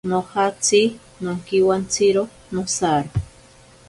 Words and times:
Nojatsi 0.09 0.79
nonkiwantsiro 1.23 2.23
nosaro. 2.53 3.09